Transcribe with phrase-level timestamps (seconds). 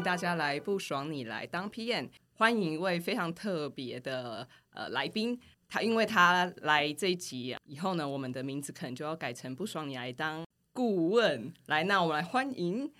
[0.00, 5.38] 迎大家来不爽你来当 PM，欢迎一位非常特别的呃来宾。
[5.68, 10.42] 他因为他来这一集以后呢，我们的名字可能就要改成不爽你来当
[10.72, 11.52] 顾问。
[11.66, 12.90] 来，那我们来欢迎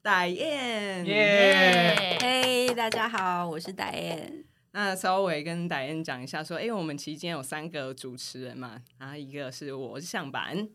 [0.00, 1.04] 戴燕。
[1.06, 2.18] 耶！
[2.20, 4.44] 嘿，大家好，我是戴燕。
[4.70, 10.68] 那稍微跟戴燕讲一下，说，哎、我们期间有三个主持人嘛，然后一个是我是向板，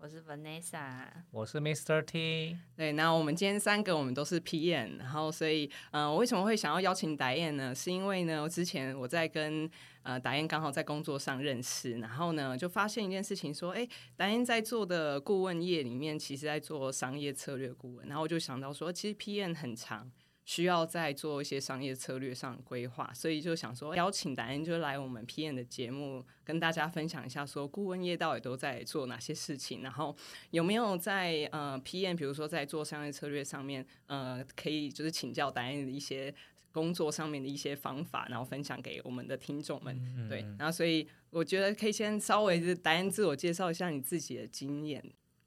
[0.00, 1.06] 我是 Vanessa。
[1.32, 2.00] 我是 Mr.
[2.04, 2.56] T。
[2.76, 7.74] 对，那我们今天三个我们都是 PM，然后所以，呃，我为什么会想要邀请达燕呢？
[7.74, 9.68] 是因为呢，之前我在跟
[10.04, 20.08] 呃达燕刚好在工作上认识，然后呢就发现一件事情，说，哎，达燕在做的顾问业里面，其实在做商业策略顾问，然后我就想到说，其实 PM 很长。
[20.48, 30.16] 需要在做一些商业策略上的规划，所以就想说邀请达燕就来我们 PM 的节目，跟大家分享一下，说顾问业到底都在做哪些事情，然后
[30.48, 36.34] 有没有在呃 PM，比如说在做商业策略上面，呃，可以就是请教达燕的一些
[36.72, 40.28] 工作上面的一些方法，然后分享给我们的听众们。
[40.30, 45.04] 对，然后所以我觉得可以先稍微是达燕自我介绍一下你自己的经验。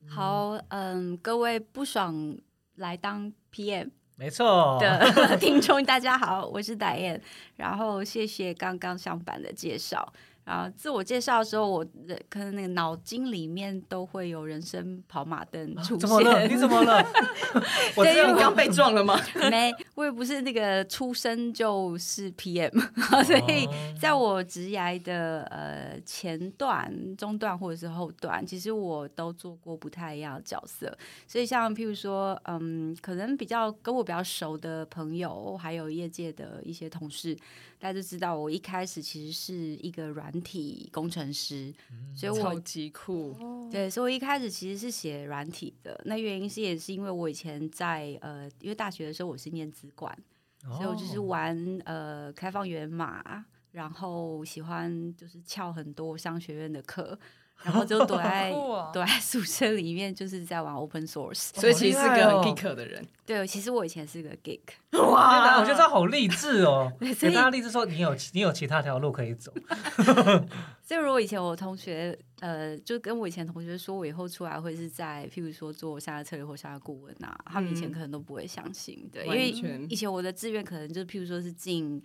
[0.07, 2.37] 好，嗯，各位不爽
[2.75, 3.89] 来当 PM
[4.21, 4.77] 没错。
[4.79, 7.19] 的 听众，大家好，我是戴燕。
[7.55, 10.13] 然后谢谢刚刚上班的介绍。
[10.43, 16.47] 然后自我介绍的时候，我的可能那个脑筋里面都会有人生跑马灯出怎么了？
[16.47, 16.55] 你。
[16.61, 17.03] 怎么了？
[17.97, 19.19] 我这样被撞了吗？
[19.49, 22.71] 没，我也不是那个出生就是 PM，
[23.25, 30.95] 所以哦在我职涯的呃前段、中段或者是后段，其实我都做过不太一样的角色。
[31.27, 37.35] 所以像譬如说，嗯，可能比较跟我比较熟的朋友，还有业界的一些同事，
[37.81, 41.73] 大家就知道我一开始其实是一个软体工程师，
[42.15, 43.35] 所以我超级酷，
[43.71, 45.99] 对，所以我一开始其实是写软体的。
[46.05, 50.15] 那原因是也是因为我以前在呃，因为大学的时候我是念资管，
[50.61, 57.17] 所以我就是哦玩呃开放源码，然后喜欢就是翘很多商学院的课，
[57.63, 61.49] 然后就躲 在、哦躲在宿舍里面，就是在玩 open source。
[61.59, 63.05] 所以其实是个很 geek 的人。
[63.25, 64.59] 对，其实我以前是个 geek，
[64.91, 65.59] 哇！
[65.59, 69.53] 我觉得这好励志哦， 对所以给大家励志说你有你有其他条路可以走。
[70.83, 79.49] 所以如果以前我同学呃，就跟我以前同学说我以后出来会是在譬如说做商业策略或商业顾问啊，他们以前嗯可能都不会相信，对，因完为
[79.87, 82.01] 以前我的志愿可能就譬如说是进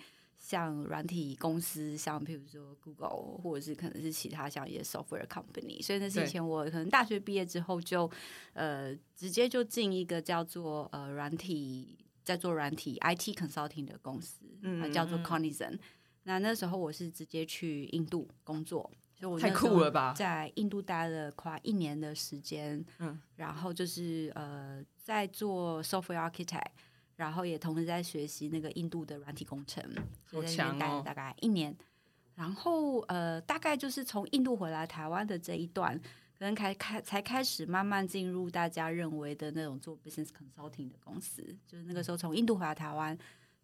[0.49, 8.09] 像软体公司，像譬如说 Google，或者是可能是其他像一些 software company，所以那是以前我可能大学毕业之后就
[8.53, 15.79] 呃直接就进一个叫做呃软体在做软体 IT consulting 的公司，嗯呃、叫做嗯 Cognizant。
[16.23, 26.71] 那那时候我是直接去印度工作，所以我太酷了吧在印度待了快一年的时间，嗯嗯，然后就是呃在做 software architect，
[27.17, 29.83] 然后也同时在学习那个印度的软体工程，
[30.25, 31.75] 所以在那强哦边待了大概一年。
[32.35, 35.99] 然后呃，大概就是从印度回来台湾的这一段，
[36.39, 43.17] 可能开开才开始慢慢进入大家认为的那种做 business consulting 的公司，就是那个时候从印度回来台湾，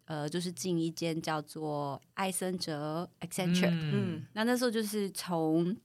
[0.05, 5.77] 呃，就是进一间叫做艾森哲 Accenture，、嗯，嗯，那那时候就是从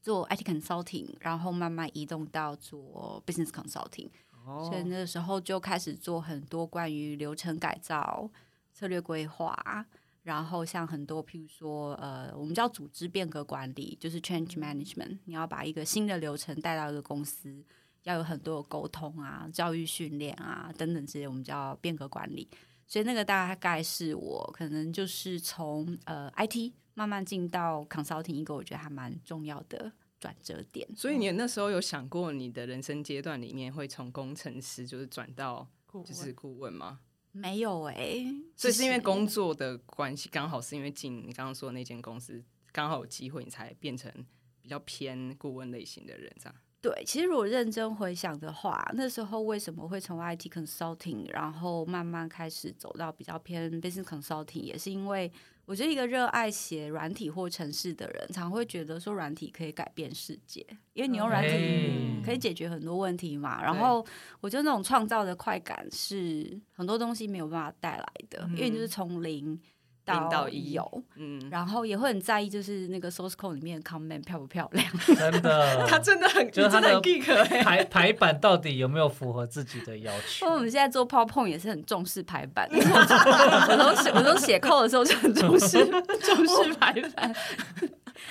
[0.00, 4.08] 做 IT consulting，然后慢慢移动到做 business consulting，、
[4.46, 8.30] 哦所以那个时候就开始做很多关于流程改造、
[8.72, 9.86] 策略规划，
[10.22, 17.64] 然后像很多譬如说呃，我们叫组织变革管理，就是 change management，你要把一个新的流程带到一个公司。
[18.04, 22.48] 要有很多的沟通啊、教育训练啊等等这些，我们叫变革管理。
[22.84, 30.88] 所以那个大概是我可能就是从呃 IT 慢慢进到 consulting 一个我觉得还蛮重要的转折点。
[30.94, 35.68] 所以你那时候有想过你的人生阶段里面会从工程师就是转到
[36.06, 37.00] 就是顾问吗？
[37.32, 38.24] 没有哎、
[38.54, 42.40] 所以是因为工作的关系，刚好是因为进你刚刚说的那间公司，
[42.70, 44.12] 刚好有机会，你才变成
[44.60, 46.54] 比较偏顾问类型的人，这样。
[46.82, 55.32] 对，其实如果认真回想的话，那时候为什么会从 IT consulting，然后慢慢开始走到比较偏 business consulting，也是因为
[55.64, 63.62] 我觉得一个热爱写软体或程式的人，常会觉得说软体可以改变世界，因为你用软体哎可以解决很多问题嘛。
[63.62, 64.04] 然后
[64.40, 69.58] 我觉得那种创造的快感是很多东西没有办法带来的，因为你就是从零
[70.06, 74.84] 零到已有，嗯，然后也会很在意就是那个 source code 里面的 comment 漂不漂亮。
[75.16, 80.54] 真的， 他真的很，就是他的你真的很 geek 哎、排排版到底有没有符合自己的要求因为？
[80.58, 85.78] 我们现在做 PowerPoint 也是很重视排版， 我都写我都写 code 的时候就很重视
[86.20, 87.34] 重视排版。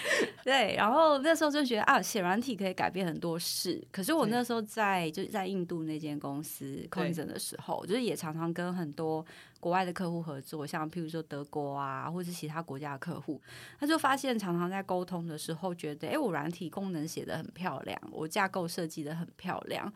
[0.43, 3.81] 对，然后那时候就觉得啊，写软体可以改变很多事。
[3.91, 9.25] 可是我那时候在就是在印度那间公司 c o n 的时候，就是也常常跟很多
[9.59, 13.39] 国外的客户合作，像譬如说德国啊，或者是其他国家的客户，
[13.79, 19.91] 他就发现常常在沟通的时候，觉得哎，我软体功能写的很漂亮，我架构设计的很漂亮。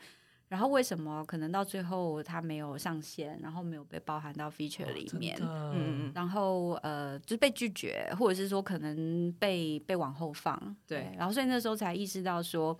[0.47, 12.77] 然后为什么可能到最后它没有上线，然后没有被包含到 feature 里面，嗯嗯然后呃就是被拒绝，或者是说可能被被往后放，对然后所以那时候才意识到说，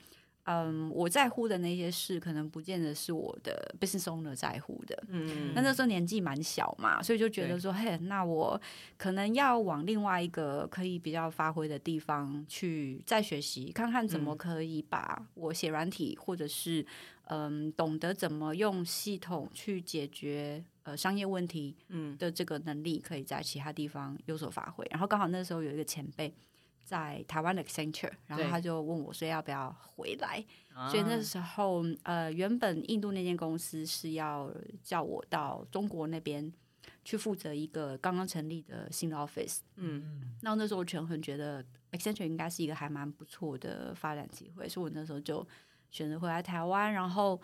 [0.48, 5.04] 嗯，我在乎的那些事，可能不见得是我的 business owner 在乎的。
[5.08, 8.60] 嗯那那时候年纪蛮小嘛，所以就觉得说，嘿，那我
[8.96, 16.86] 可能要往另外一个可以比较发挥的地方去再学习，看看怎么嗯可以把我写软体，或者是
[17.24, 24.86] 嗯懂得怎么用系统去解决呃商业问题嗯的这个能力，可以在其他地方有所发挥。
[24.92, 26.32] 然后刚好那时候有一个前辈。
[26.86, 34.54] 在台湾的 Accenture，然后他就问我说要不要回来，啊所以那时候，呃，原本印度那间公司是要
[34.84, 36.54] 叫我到中国那边
[37.04, 39.62] 去负责一个刚刚成立的新的 office。
[39.78, 40.38] 嗯。
[40.42, 45.46] 那那时候我权衡觉得 Accenture 应该是一个还蛮不错的发展机会，所以我那时候就
[45.90, 47.42] 选择回来台湾，然后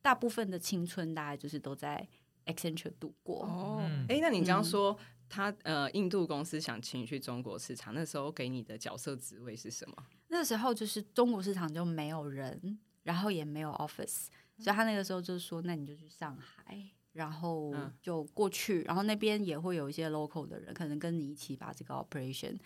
[0.00, 2.06] 大部分的青春大概就是都在
[2.46, 3.42] Accenture 度过。
[3.44, 4.06] 哦，嗯。
[4.08, 4.64] 哎、那你刚刚嗯。
[4.64, 4.96] 说、
[5.28, 9.96] 他呃印度公司想请你去中国市场，那时候给你的角色职位是什么？
[10.28, 14.26] 那时候就是中国市场就没有人，然后也没有 office，
[14.58, 22.56] 所以他那个时候就说，那你就去上海，然后嗯就过去，然后那边也会有一些 local 的人，可能跟你一起把这个 operation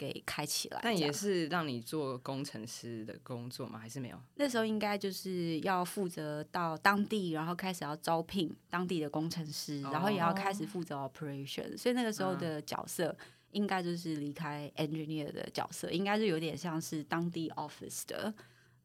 [0.00, 0.80] 给开起来。
[0.82, 3.78] 但也是让你做工程师的工作吗？
[3.78, 4.18] 还是没有？
[4.36, 13.14] 那时候应该就是要负责到当地，然后开始要招聘当地的工程师，然后也要开始负责 operation，所以那个时候的角色。
[13.52, 18.32] 应该就是离开 engineer 的角色，应该是有点像是当地 office 的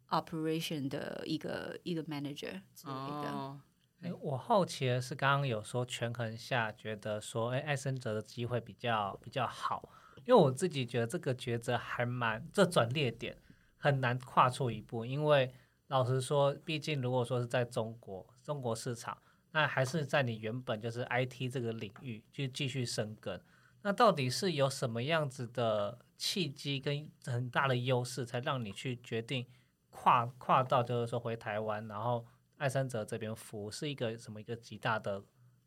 [0.10, 3.30] operation 的一个一个 manager 之类的。
[3.30, 3.62] 哦，
[4.02, 9.88] 哎我好奇的是，刚刚有说权衡下，觉得说，哎，艾森哲的机会比较比较好，
[10.26, 13.38] 因为我自己觉得这个抉择还蛮，这转捩点
[13.78, 15.54] 很难跨出一步，因为
[15.88, 19.18] 老实说，毕竟如果说是在中国中国市场，
[19.52, 23.40] 那还是在你原本就是 IT 这个领域去继续深耕。
[23.84, 29.46] 那到底是有什么样子的契机跟很大的优势，才让你去决定
[29.92, 32.26] 跨跨到就是说回台湾，然后
[32.58, 35.24] 艾森哲这边服务，是一个什么一个极大的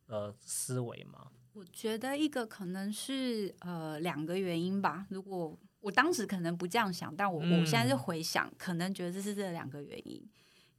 [0.06, 1.31] 呃思维吗？
[1.58, 5.05] 我觉得一个可能是呃两个原因吧。
[5.10, 10.25] 如果我当时可能不这样想，但我、我现在是嗯回想，可能觉得这是这两个原因。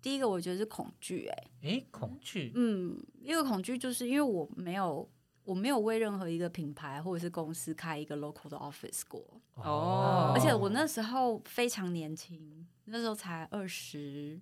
[0.01, 5.09] 第一个，我觉得是恐惧、哎，哎，恐惧，嗯，一个恐惧就是因为我没有，
[5.43, 9.21] 我没有为任何一个品牌或者是公司开一个 local 的 office 过，
[9.55, 14.39] 哦而且我那时候非常年轻，那时候才二十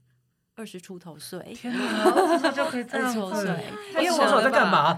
[0.58, 3.48] 二十出头岁，天哪，二十就可以这二样子，十出头岁，
[3.94, 4.98] 太因为我在干嘛？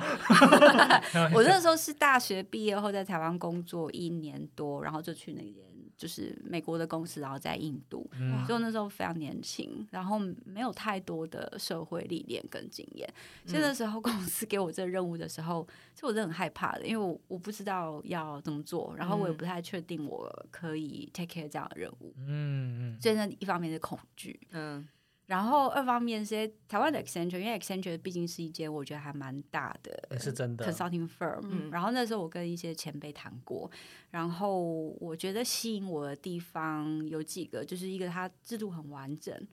[1.35, 13.13] 我那时候是大学毕业后在台湾工作一年多，然后就去那边就是美国的公司，然后在印度，嗯所以我那时候非常年轻，然后没有太多的社会历练跟经验，
[13.45, 24.87] 所以那时候公司给我这个任务的时候，其实我是很害怕的，因为我我不知道要怎么做，然后我也嗯不太确定我可以 take care 这样的任务，嗯嗯，所以那一方面是恐惧，嗯
[25.29, 31.69] 然后二方面是台湾的 Accenture，因为 Accenture 毕竟是一间我觉得还蛮大的是真的，consulting firm，、嗯。
[31.69, 33.69] 然后那时候我跟一些前辈谈过，
[34.09, 34.59] 然后
[35.00, 39.48] 我觉得吸引我的地方有几个，就是一个它制度很完整，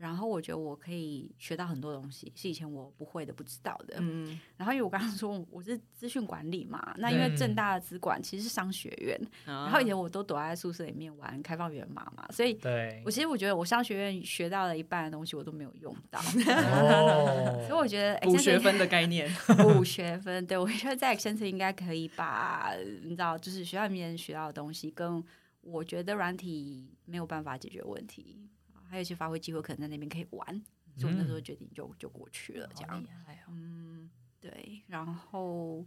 [0.00, 3.96] 然后我觉得我可以学到很多东西，是以前我不会的、不知道的。
[3.98, 13.02] 嗯，然后因为我刚刚说我是资讯管理嘛，那因为嗯正大的资管其实是商学院，然然后以前我都躲在宿舍里面玩开放源码嘛，所以对。
[13.04, 17.62] 我，其实我觉得我商学院学到了一半的东西我都没有用到，哦。
[17.68, 19.30] 所以我觉得 补学分的概念，
[19.60, 25.22] 补学分，对我觉得在 Accenture 应该可以把你知道，就是学校里面学到的东西，跟
[25.60, 28.48] 我觉得软体没有办法解决问题，
[28.90, 30.46] 还有一些发挥机会，可能在那边可以玩，
[30.96, 33.02] 所以我那时候决定就就过去了，这样。
[33.48, 35.86] 嗯，对，然后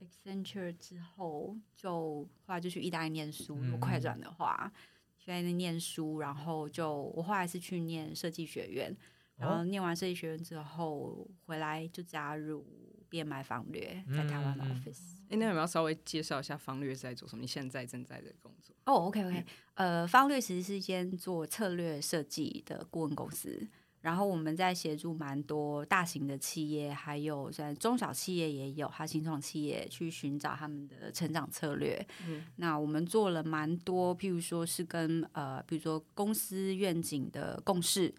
[0.00, 3.56] Accenture 之后，就后来就去意大利念书。
[3.60, 4.72] 嗯如果快转的话，
[5.18, 8.96] 去在那念书，然后就我后来是去念设计学院，
[9.36, 12.66] 然后哦念完设计学院之后回来就加入
[13.12, 15.00] BMI 方略，在台湾的嗯嗯 office。
[15.28, 17.42] 哎，那有没有稍微介绍一下方略是在做什么？
[17.42, 18.74] 你现在正在的工作？
[18.86, 23.68] 哦，OK OK，呃，方略其实是一间做策略设计的顾问公司，
[24.00, 32.04] 然后我们在协助蛮多大型的企业，还有在中小企业也有，还有新创企业去寻找他们的成长策略。
[32.26, 38.14] 嗯那我们做了蛮多，譬如说是跟呃，比如说公司愿景的共识。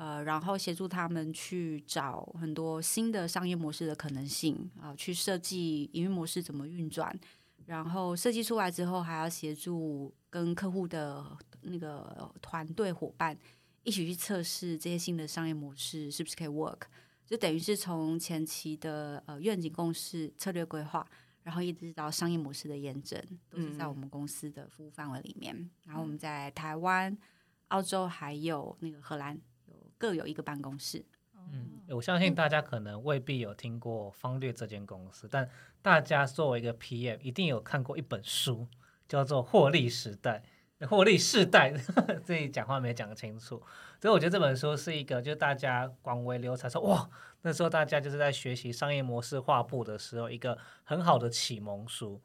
[0.00, 7.14] 呃，然后协助他们去找很多新的商业模式的可能性啊、去设计营运模式怎么运转，
[7.66, 13.36] 然后设计出来之后，还要协助跟客户的那个团队伙伴
[13.82, 16.80] 一起去测试这些新的商业模式是不是可以 work，
[17.26, 21.06] 就等于是从前期的呃愿景共识、策略规划，
[21.42, 25.70] 然后一直到商业模式的验证，都是在我们公司的服务范围里面。
[25.84, 27.14] 然后我们在台湾、
[27.68, 29.40] 澳洲还有那个荷兰有
[30.00, 31.04] 各有一个办公室。
[31.52, 35.46] 嗯，我相信大家可能未必有听过方略这间公司，但
[35.82, 38.66] 大家作为一个 PM，一定有看过一本书，
[39.06, 40.42] 叫做《获利时代》。
[40.88, 41.72] 获利世代，
[42.24, 43.62] 自己讲话没讲清楚，
[44.00, 47.10] 所以我觉得这本书是一个，就大家广为流传，说哇，
[47.42, 52.18] 那时候大家就是在学习商业模式画布的时候，一个很好的启蒙书。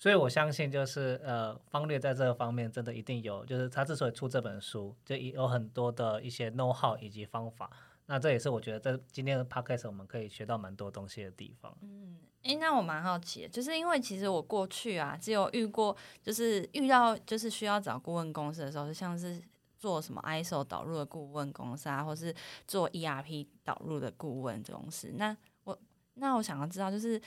[0.00, 7.70] 所以我相信，就是呃，方略在这个方面真的一定有，就是他之所以出这本书，就有很多的一些 know how 以及方法。
[8.06, 11.76] 那这也是我觉得在今天的 podcast 我们可以学到蛮多东西的地方。
[11.82, 19.38] 嗯，诶，那我蛮好奇，就是因为其实我过去啊，只有遇过，就是遇到就是需要找顾问公司的时候，就像是
[19.78, 22.34] 做什么 ISO 导入的顾问公司啊，或是
[22.66, 25.12] 做 ERP 导入的顾问公司。
[25.16, 25.78] 那我
[26.14, 27.20] 那我想要知道，就是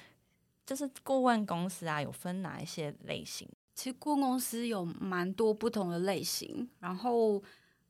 [0.66, 3.48] 就是顾问公司啊，有分哪一些类型？
[3.76, 7.42] 其实顾问公司有蛮多不同的类型，然后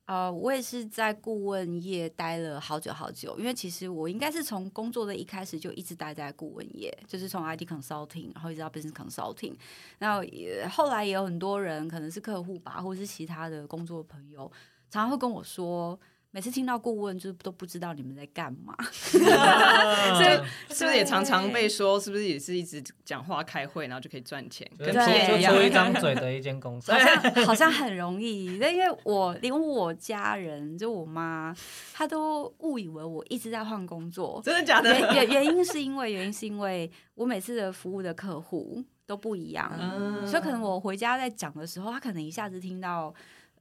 [0.05, 9.55] 呃，我也是在顾问业待了好久好久，因为其实我应该是从工作的一开始就一直待在顾问业，就是从 IT consulting，然后一直到 business consulting。
[9.99, 14.51] 那也后来也有很多人可能是客户吧，或是其他的工作朋友，
[14.89, 15.99] 常常会跟我说。
[16.35, 18.75] 每次听到顾问，就是都不知道你们在干嘛。
[18.89, 20.33] 所以
[20.73, 31.55] 是不是也常常被说，是不是也是一直讲话开会，然后就可以赚钱，跟就出 PM 对一样一张嘴的一间公司好，像 好像很容易，但因为我连我家人，就我妈，
[31.93, 34.41] 她都误以为我一直在换工作。
[34.43, 34.89] 真的假的？
[35.13, 43.13] 原原原因是因为原因是因为我每次的服务的客户都不一样，嗯所以可能我回家在讲的时候，他可能一下子听到。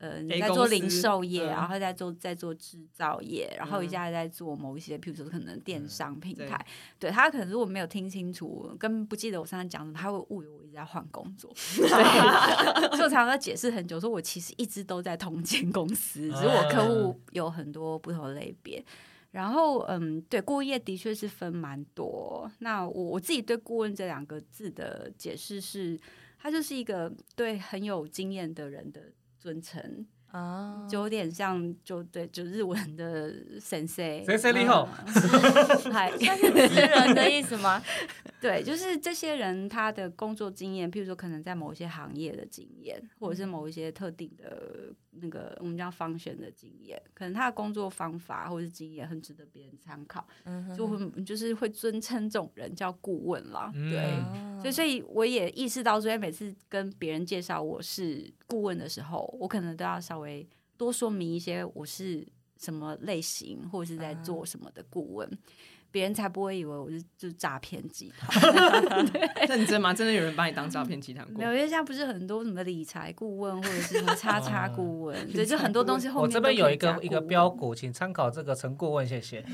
[0.03, 6.67] 呃，你在做零售业，嗯然后在做在做制造业，然后一嗯下在做某一些，譬如说可能电商平对台，
[6.99, 11.49] 对他可能如果没有听清楚，跟不记得我上次讲什么，他会误以为我一直在换工作。
[11.55, 18.85] 对，所以我常常在解释很久，说我其实一直都在同间公司，只是我客户有很多不同的类别。
[19.31, 22.51] 然后，嗯，对，顾问业的确是分蛮多。
[22.59, 25.99] 那我我自己对顾问这两个字的解释是，
[26.39, 29.01] 它就是一个对很有经验的人的
[29.43, 34.25] 尊称，啊，就有点像就对，就日文的 sensei。
[34.25, 34.89] sensei 你好。
[35.05, 35.13] 嗯。
[35.93, 37.83] 嗨，算是职人的意思吗？
[38.43, 53.71] 对，就是这些人他的工作经验，譬如说可能在某一些行业的经验，或者是某一些特定的那个我们叫方选的经验，可能他的工作方法或者是经验很值得别人参考，嗯就会就是会尊称这种人叫顾问啦。
[53.73, 60.45] 对，哦所以所以我也意识到，所以每次跟别人介绍我是顾问的时候，我可能都要稍微
[60.77, 62.27] 多说明一些我是
[62.59, 65.31] 什么类型，或者是在做什么的顾问。
[65.93, 69.07] 别人才不会以为我是 就是诈骗集团，
[69.49, 69.95] 认真吗？
[69.95, 71.37] 真的有人把你当诈骗集团过？
[71.39, 71.45] 没？
[71.45, 79.45] 有，因为现在不是很多什么理财顾问或者是什么叉叉顾问， 对，就很多东西后面我这边有一个一个标股，请参考这个陈顾问，谢谢。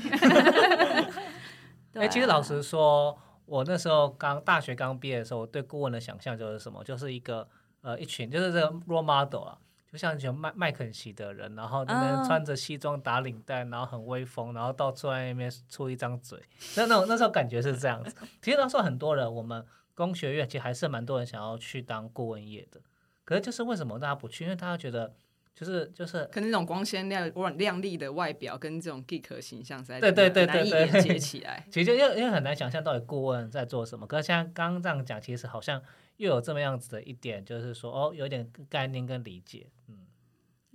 [1.91, 7.47] 对哎、其实老啊实说，我那时候刚大学刚毕业的时候，我对顾问的想象就是什么，就是一个
[7.81, 9.57] 呃一群就是这个 role model 啊，
[9.91, 16.39] 就像喜欢麦麦肯锡的人，然后那边嗯穿着西装打领带，然后很威风，然后到处在那边出一张嘴，
[16.75, 18.15] 那那种那时候感觉是这样子。
[18.41, 19.65] 其实那时候很多人，我们
[19.95, 22.79] 工学院其实还是蛮多人想要去当顾问业的，
[23.25, 24.43] 可是就是为什么大家不去？
[24.43, 25.13] 因为大家觉得
[25.55, 31.65] 就是就是可能那种光鲜亮亮丽的外表跟这种 geek 形象实在对对对难以对对连接起来。
[31.71, 35.81] 其实就因为因为很难想象到底顾问在做什么，可是像刚刚这样讲，其实好像
[36.17, 40.07] 又有这么样子的一点，就是说哦，有点概念跟理解，嗯，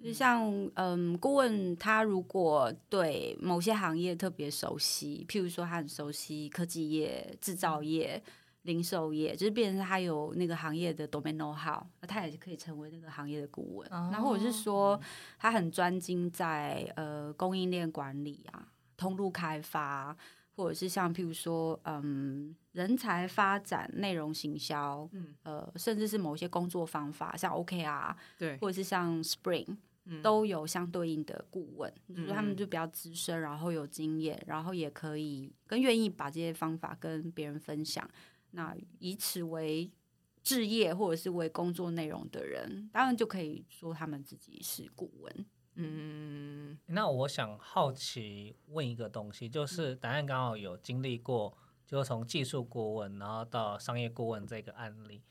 [0.03, 8.23] 就像嗯，顾问他如果对某些行业特别熟悉，譬如说他很熟悉科技业、制造业，
[8.65, 13.89] 零售业，就是变成他有那个行业的 domain know how，那他也是可以成为那个行业的顾问。
[13.91, 15.01] 哦然后或者是说，
[15.39, 18.67] 他很专精在呃供应链管理啊、
[18.97, 20.17] 通路开发，
[20.57, 25.35] 或者是像譬如说，嗯，人才发展、内容行销，嗯。
[25.43, 30.23] 呃，甚至是某些工作方法，像 OKR，对，或者是像 Spring，嗯。
[30.23, 32.57] 都有相对应的顾问，就是他们嗯。
[32.57, 38.09] 就比较资深，然后有经验，然后也可以更愿意把这些方法跟别人分享。
[38.55, 39.91] 那以此为
[40.43, 45.47] 置业或者是为工作内容的人，当然就可以说他们自己是顾问。
[45.75, 55.23] 嗯，那我想好奇问一个东西，就是答案刚好有经历过，就是从技术顾问然后到商业顾问这个案例。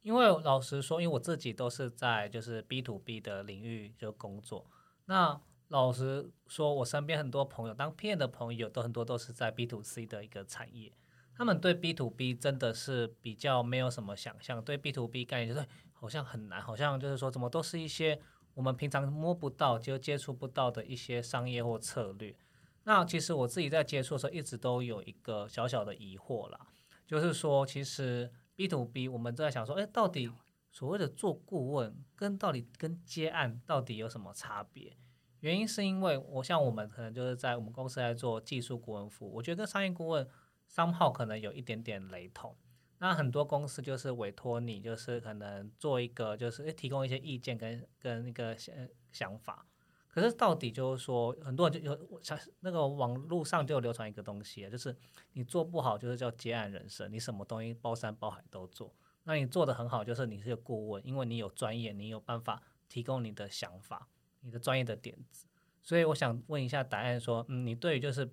[0.00, 4.68] 因为老实说，因为我自己都是在就是 B to B 的领域就工作。
[5.04, 10.92] 那老实说，我身边很多朋友当 PM 的朋友，都很多都是在 B to C 的一个产业。
[11.36, 18.20] 他们对 B to B 真的是比较没有什么想象，对 B to B 概念就是好像很难，好像就是说怎么都是一些
[18.54, 22.36] 我们平常摸不到、就接触不到的一些商业或策略。
[22.84, 26.58] 那其实我自己在接触的时候，一直都有一个小小的疑惑啦，
[27.06, 30.30] 就是说，其实 B to B 我们都在想说，哎，到底
[30.70, 34.96] 所谓的做顾问跟到底跟接案到底有什么差别？
[35.40, 40.28] 原因是因为我像我们可能就是在我们公司在做技术顾问服务，我觉得跟商业顾问
[40.72, 42.56] 商号可能有一点点雷同。
[42.96, 48.74] 那很多公司就是委托你，就是可能做一个，就是诶提供一些意见跟跟那个想
[49.12, 49.66] 想法。
[50.08, 54.96] 可是到底就是说，很多人就有想那个网络上就流传一个东西，就是
[55.34, 58.94] 你做不好就是叫接案人生，你什么东西包山包海都做。
[59.24, 64.08] 那你做的很好，就是你是个顾问，因为你有专业，你有办法提供你的想法，
[64.40, 65.46] 你的专业的点子。
[65.82, 68.32] 所以我想问一下答案说，嗯，你对于就是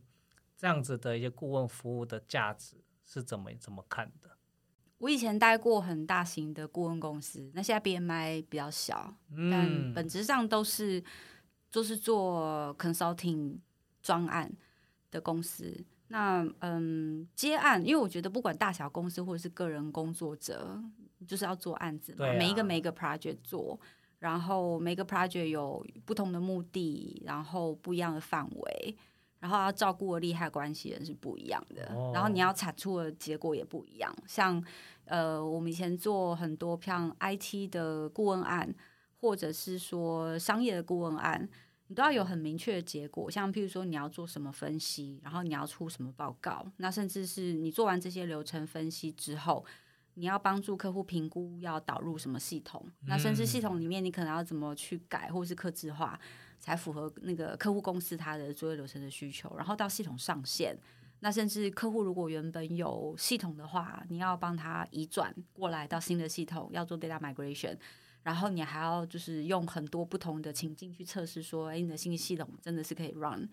[0.60, 2.76] 这样子的一些顾问服务的价值
[3.06, 4.30] 是怎么怎么看的？
[4.98, 9.16] 我以前待过很大型的顾问公司，那现在 BMI 比较小，
[9.50, 11.02] 但嗯，本质上都是
[11.72, 13.60] 就是做 consulting
[14.02, 14.52] 专案
[15.10, 15.86] 的公司。
[16.10, 20.78] 那嗯，接案，因为我觉得不管大小公司或者是个人工作者，
[21.26, 23.80] 就是要做案子嘛，啊每一个每一个 project 做，
[24.18, 28.98] 然后每个 project 有不同的目的，然后不一样的范围，
[29.40, 34.14] 然后要照顾的利害关系人是不一样的，哦然后你要产出的结果也不一样。
[34.28, 34.64] 像
[35.06, 38.74] 呃，我们以前做很多像 IT 的顾问案，
[39.22, 41.48] 或者是说商业的顾问案，
[41.88, 43.32] 你都要有很明确的结果。
[43.32, 49.66] 像譬如说你要做什么分析，然后你要出什么报告，那甚至是你做完这些流程分析之后。
[50.16, 56.20] 你要帮助客户评估要导入什么系统，那甚至系统里面你可能要怎么去改，或是客制化，
[56.60, 59.52] 才符合那个客户公司它的作业流程的需求。
[59.58, 60.78] 然后到系统上线，
[61.22, 67.78] 那甚至客户如果原本有系统的话，你要帮他移转过来到新的系统，要做 data migration，
[68.24, 73.50] 然后你还要就是用很多不同的情境去测试，说，哎，你的新系统真的是可以 run。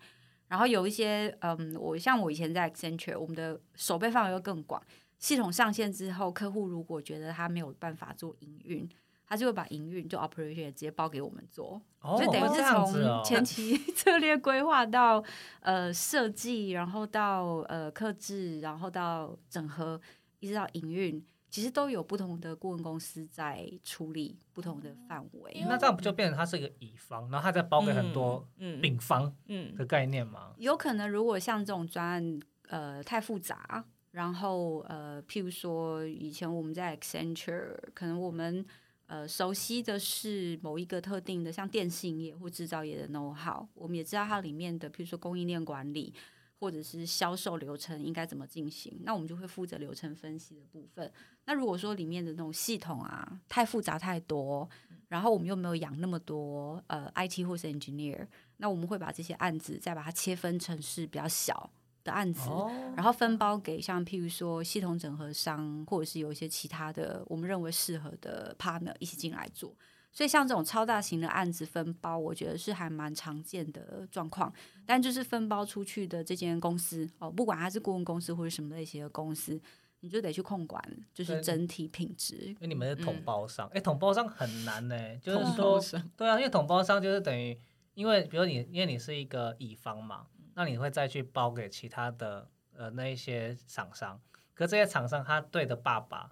[0.47, 4.81] 然后有一些，嗯，我像我以前在 Accenture，我们的手背范围又更广。
[5.19, 8.87] 系统上线之后，客户如果觉得他没有办法做营运，
[9.27, 11.81] 他就会把营运就 operation 直接包给我们做。
[12.01, 15.23] 哦，所以等于是从前期 策略规划到
[15.59, 19.99] 呃设计，然后到呃克制，然后到整合，
[20.39, 25.65] 一直到营运，其实都有不同的顾问公司在处理不同的范围。
[25.67, 30.53] 那这样不就变成它是一个乙方，然后它再包给很多嗯丙方嗯的概念吗？
[30.57, 38.65] 有可能如果像这种专案呃太复杂，然后呃譬如说以前我们在 Accenture，可能我们
[39.07, 46.13] 呃熟悉的是某一个特定的像电信业或制造业的 know how，我们也知道它里面的譬如说供应链管理。
[46.59, 51.13] 或者是销售流程应该怎么进行，那我们就会负责流程分析的部分。
[51.45, 54.67] 那如果说里面的那种系统啊太复杂太多，
[55.07, 58.25] 然后我们又没有养那么多呃 IT 或是 engineer，
[58.57, 61.69] 那我们会把这些案子再把它切分成是比较小
[62.07, 69.75] 的案子，哦，然后分包给像譬如说系统整合商，或者是有一些其他的我们认为适合的 partner 一起进来做。
[70.13, 74.51] 所以像这种超大型的案子分包，我觉得是还蛮常见的状况。
[74.83, 79.61] 但就是分包出去的这间公司哦，不管它是顾问公司或者什么类型的公司，
[79.99, 80.81] 你就得去控管，
[81.13, 82.35] 就是整体品质。
[82.35, 87.55] 因为你们是统包商，哎、统包商很难呢、就是统说，对啊，因为统包商就是等于，
[87.93, 90.25] 因为比如你，因为你是一个乙方嘛，
[90.57, 94.19] 那你会再去包给其他的呃那一些厂商，
[94.55, 96.31] 可这些厂商他对的爸爸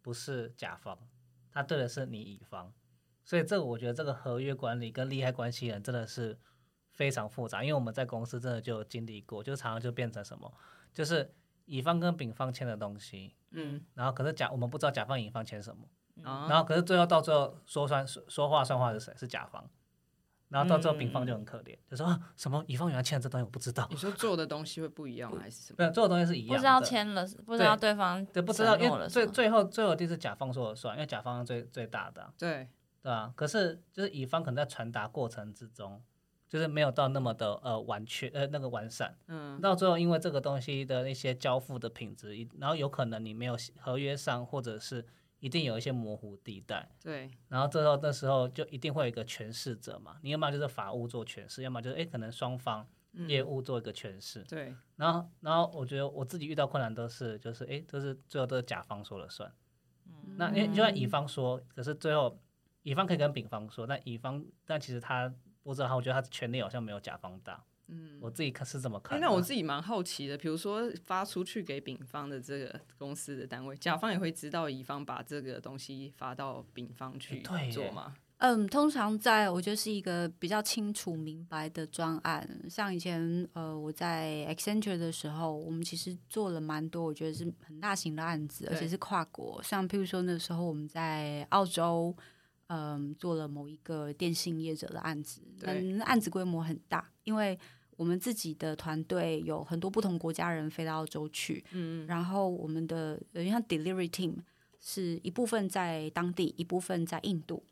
[0.00, 0.96] 不是甲方，
[1.50, 2.72] 他对的是你乙方，
[3.24, 6.38] 所以这个我觉得这个合约管理跟利害关系人真的是
[6.92, 10.54] 非常复杂，因为我们在公司真的就经历过，就常常就变成什么，
[10.92, 11.34] 就是
[11.64, 15.88] 乙方跟丙方签的东西，嗯，然后可是甲我们不知道甲方乙方签什么，
[16.22, 19.12] 然然后可是最后到最后说算说说话算话是谁？
[19.16, 19.68] 是甲方。
[20.54, 25.76] 然后到最后丙方就很可怜，就说、啊、什么乙方原来签了这东西我不知道，你说做的东西会不一样还是什么？
[25.78, 32.68] 没有做的东西是一样的，不知道签了，不知道对方对不知道，因为最承诺了什么最后最后一定是甲方说了算，因为甲方最最大的啊、对，
[33.02, 36.00] 对啊，可是就是乙方可能在传达过程之中，
[36.48, 45.04] 就是没有到那么的呃完全呃那个完善，嗯，到最后因为这个东西的一些交付的品质，然后有可能你没有合约上，或者是
[45.40, 53.28] 一定有一些模糊地带，对，然后这时候那时候就一定会有一个诠释者嘛，你要么就是法务做诠释，要么就是诶可能双方嗯。
[53.28, 59.52] 业务做一个诠释，对，然后然后我觉得我自己遇到困难都是就是诶都是最后都是甲方说了算。
[60.36, 62.40] 那因为就算乙方说，可是最后
[62.82, 67.64] 乙方可以跟丙方说，但乙方但其实他不知道他，我觉得他的权力好像没有甲方大。
[67.88, 77.42] 嗯，我自己看是怎么看哎，那我自己蛮好奇的，比如说发出去给丙方的这个公司的单位，甲方也会知道乙方把这个东西发到丙方去
[77.72, 78.14] 做吗？
[78.38, 89.62] 嗯，通常在我觉得是一个比较清楚明白的专案，像以前呃我在 Accenture 的时候，我们其实做了蛮多，我觉得是很大型的案子，而且是跨国。
[89.62, 92.14] 像譬如说那时候我们在澳洲，
[92.68, 97.58] 嗯，做了某一个电信业者的案子，嗯，案子规模很大，因为
[97.96, 104.34] 我们自己的团队有很多不同国家人飞到澳洲去，嗯，然后我们的呃像 delivery team
[104.80, 107.62] 是一部分在当地，一部分在印度。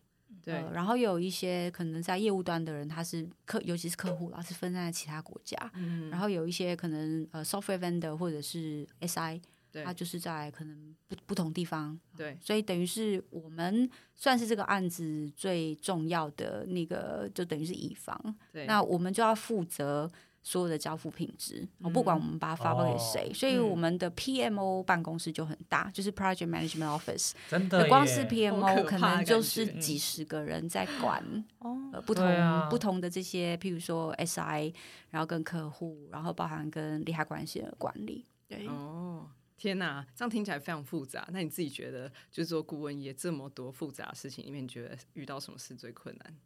[0.45, 5.57] 对呃，然后有一些可能在业务端的人，他是客，尤其是客户啦，是分散在其他国家。
[5.75, 9.41] 嗯，然后有一些可能呃 software vendor 或者是 SI，
[9.73, 11.99] 对他就是在可能不不同地方。
[12.17, 18.37] 对，所以等于是我们算是这个案子最重要的那个，就等于是乙方。
[18.53, 20.11] 对，那我们就要负责
[20.43, 23.33] 所有的交付品质，我不管我们把它发包给谁。
[23.33, 27.33] 所以嗯我们的 PMO 办公室就很大，就是 Project Management Office。
[27.49, 31.23] 真的光是 PMO 可可能就是几十个人在管
[31.61, 34.75] 哦，呃不同、啊不同的这些，譬如说 SI，
[35.11, 38.27] 然后跟客户，然后包含跟利害关系的管理。
[38.49, 39.31] 对，哦，
[39.63, 41.25] 天哪，这样听起来非常复杂。
[41.31, 46.37] 那你自己觉得，就是做顾问业这么多复杂的事情里面，你觉得遇到什么事最困难？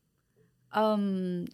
[0.73, 1.49] 嗯，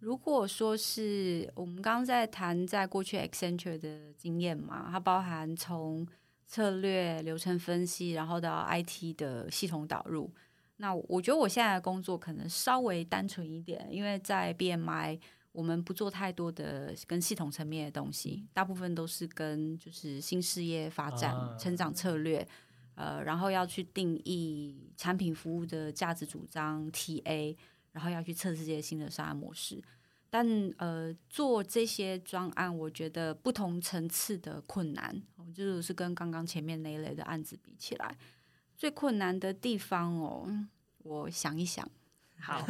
[0.00, 6.06] 如果说是我们刚刚在谈在过去 Accenture 的经验嘛，它包含从
[6.44, 10.30] 策略、流程分析，然后到 IT 的系统导入。
[10.76, 15.18] 那我觉得我现在的工作可能稍微单纯一点，因为在 BMI
[15.56, 22.46] 我们不做太多的跟系统层面的东西，大部分都是跟就是新事业发展、啊成长策略，
[22.94, 27.56] 呃，然后要去定义产品服务的价值主张 TA，
[27.92, 29.82] 然后要去测试这些新的商业模式。
[30.28, 38.14] 但呃，做这些专案，我觉得不同层次的困难，哦就是跟刚刚前面那一类的案子比起来，
[38.76, 40.46] 最困难的地方哦，
[40.98, 41.88] 我想一想，
[42.38, 42.60] 好，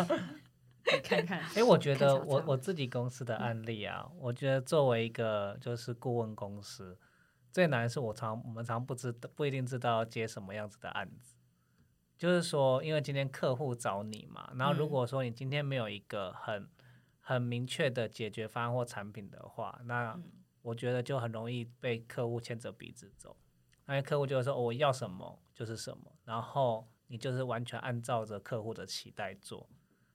[0.92, 6.98] 你看看，哎，我觉得我我自己公司的案例啊，我觉得作为一个就是顾问公司，
[7.50, 11.36] 最难是我常我们常不知道不一定知道要接什么样子的案子。
[12.16, 16.68] 就是说，因为今天客户找你嘛，然后如嗯果说你今天没有一个很
[17.20, 20.18] 很明确的解决方案或产品的话，那
[20.62, 23.36] 我觉得就很容易被客户牵着鼻子走。
[23.86, 29.68] 那些客户就会说、哦我要什么就是什么，然后你就是完全按照着客户的期待做。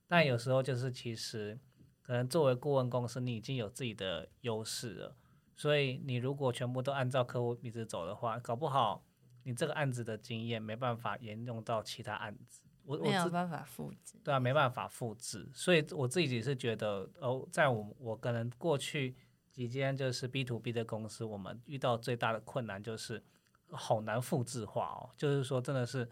[0.10, 1.58] 但有时候就是其实
[2.02, 5.16] 可能作为顾问公司，你已经有自己的优势了，
[5.56, 9.06] 所以你如果全部都按照客户鼻子走的话，搞不好
[9.44, 12.64] 你这个案子的经验没办法沿用到其他案子。
[12.86, 14.18] 我没有办法复制。
[14.24, 19.16] 对啊，没办法复制，所以我自己是觉得，哦，在我我可能过去
[19.52, 23.24] 几间就是 B to B 的公司，我们遇到最大的困难就是
[23.70, 26.10] 好难复制化哦，就是说真的是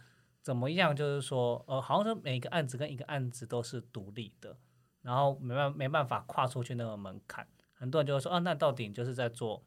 [0.48, 4.56] 怎么样，就是说呃，好像说每一个案子跟一个案子都是独立的，
[5.02, 9.62] 然后没办没办法跨出去那个门槛，很多人就会说，啊，那到底就是在做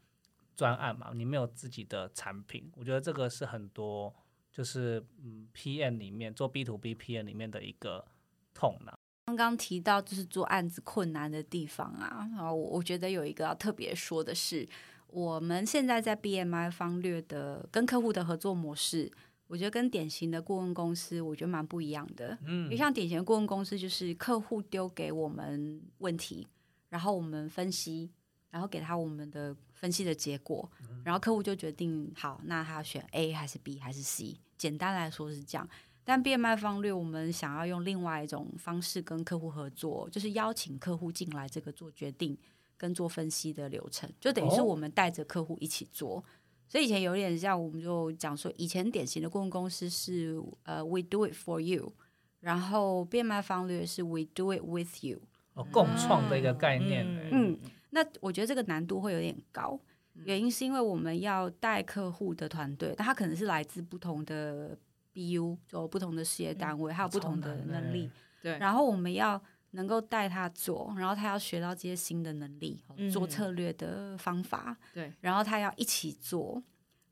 [0.55, 4.11] 专案嘛，你没有自己的产品，我觉得这个是很多。
[4.51, 8.05] 就是嗯，PM 里面做 B to B PM 里面的一个
[8.53, 8.91] 痛呢。
[9.27, 14.67] 刚刚提到就是做案子困难的地方啊，然后我我觉得有一个要特别说的是，
[15.07, 19.09] 我们现在在 BMI 方略的跟客户的合作模式，
[19.51, 22.37] 我觉得跟典型的顾问公司我觉得蛮不一样的。
[22.47, 26.47] 因为嗯，像典型的顾问公司，就是客户丢给我们问题，
[26.87, 28.09] 然后我们分析，
[28.49, 30.71] 然后给他我们的分析的结果，
[31.03, 34.39] 然后客户就决定好，那他选 A 还是 B 还是 C。
[34.57, 35.67] 简单来说是这样。
[36.05, 42.37] 但 BMI 方略，我们想要用另外一种方式跟客户合作，就是邀请客户进来这个做决定
[42.77, 46.23] 跟做分析的流程，就等于是哦我们带着客户一起做。
[46.71, 51.91] 所以以前有点像，我们就讲说，以前典型的顾问公司是呃，we do it for you，
[52.39, 55.19] 然后变卖方略是 we do it with you。
[55.53, 57.29] 哦，共创的一个概念、欸。
[57.33, 59.77] 嗯，那我觉得这个难度会有点高，
[60.23, 64.77] 原因是因为我们要带客户的团队，但他可能是来自不同的
[65.13, 68.09] BU，就不同的事业单位，还有不同的能力。
[68.41, 74.77] 对，然后我们要能够带他做，然后他要学到这些新的能力，做策略的方法。
[74.93, 76.61] 对，然后他要一起做，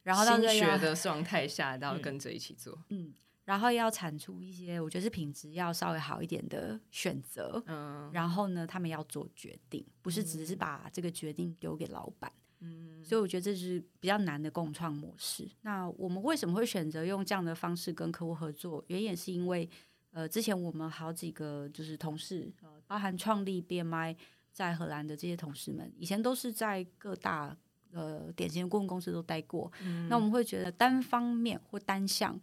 [0.03, 2.77] 然后到新这学的状态下，都要跟着一起做。
[2.89, 3.13] 嗯，
[3.45, 7.63] 然后要产出一些我觉得是品质要稍微好一点的选择。
[7.67, 12.31] 嗯，然后呢，他们要做决定，不是只是把这个决定丢给老板。
[12.61, 15.49] 嗯，所以我觉得这是比较难的共创模式。
[15.61, 18.83] 那我们为什么会选择用这样的方式跟客户合作？
[18.87, 19.69] 原因也是因为，
[20.11, 24.15] 呃，之前我们好几个就是同事，呃，包含创立 BMI
[24.51, 27.55] 在荷兰的这些同事们，以前都是在各大
[27.91, 29.71] 呃典型的顾问公司都待过。
[30.09, 32.39] 那我们会觉得单方面或单向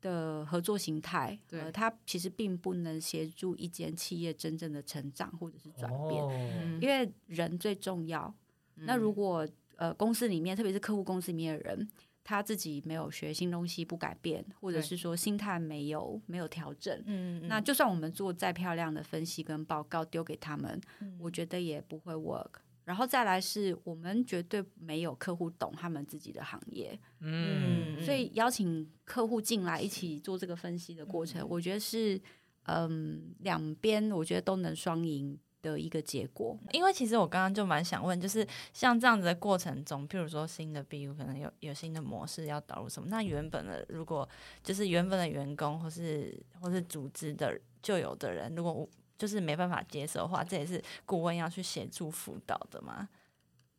[0.00, 8.34] 的合作形态，对呃，它其实并不能协助一间企业真正的成长或者是转变，哦，因为人最重要。
[8.76, 11.86] 那如果呃公司里面，特别是客户公司里面的人，
[12.22, 20.80] 他自己没有学新东西，不改变，或者是说心态没有没有调整，嗯，那就算我们做再漂亮的分析跟报告丢给他们，
[21.18, 22.50] 我觉得也不会 work。
[22.84, 32.20] 然后再来是我们绝对没有客户懂他们自己的行业，嗯，所以邀请客户进来一起做这个分析的过程，我觉得是
[32.64, 36.56] 嗯两边我觉得都能双赢的一个结果。
[36.72, 44.28] 因为其实我刚刚就蛮想问，就是像这样子的过程中，譬如说新的 BU 可能有有新的模式要导入什么，那原本的如果
[44.62, 53.08] 就是原本的员工或是或是组织的就有的人，如果就是没办法接受的话，这也是顾问要去协助辅导的嘛。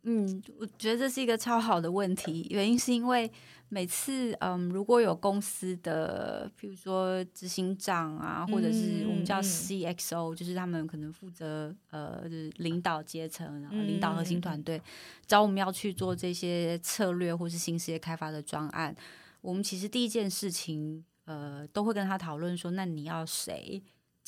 [0.03, 3.31] 嗯，我觉得这是一个超好的问题，原因是因为
[3.69, 14.81] 每次嗯，如果有公司的，譬如说执行长啊，或者是我们叫 CXO，、就是他们可能负责呃，就是领导阶层，然后领导核嗯心团队，
[15.25, 18.95] 找我们要去做这些策略或是新事业开发的专案，
[19.41, 23.81] 我们其实第一件事情呃，都会跟他讨论说，那你要谁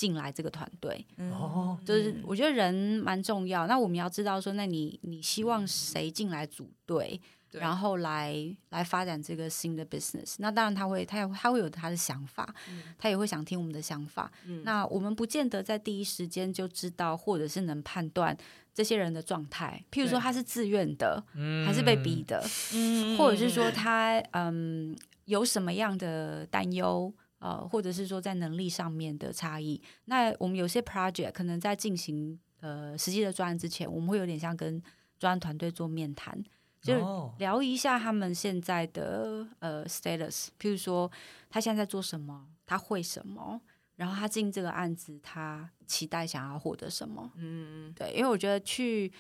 [0.04, 1.06] 进来这个团队？
[1.32, 8.36] 哦，就是我觉得人蛮重要，那我们要知道说，那你你希望谁进来组队，然后来
[8.72, 10.36] 来发展这个新的 business？
[10.40, 12.54] 那当然他会，他也他会有他的想法，
[12.98, 14.30] 他也会想听我们的想法。
[14.64, 18.38] 那我们不见得在第一时间就知道，或者是能判断
[18.74, 19.82] 这些人的状态。
[19.90, 21.66] 譬如说他是自愿的，嗯。
[21.66, 23.18] 还是被逼的，嗯。
[23.18, 27.14] 或者是说他嗯有什么样的担忧，
[27.44, 29.82] 呃，或者是说在能力上面的差异。
[30.06, 34.82] 那我们有些 project 可能在进行呃实际的专案之前，我们会有点像跟
[35.20, 36.42] 专案团队做面谈，
[36.82, 41.12] 就是哦聊一下他们现在的呃 status，譬如说
[41.50, 43.60] 他现在在做什么，他会什么。
[43.96, 47.32] 然后他进这个案子，他期待想要获得什么？
[47.36, 49.14] 嗯，对，因为我觉得去